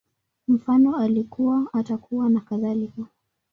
Mfano, 0.47 0.97
Alikuwa, 0.97 1.67
Atakuwa, 1.73 2.29
nakadhalika 2.29 3.05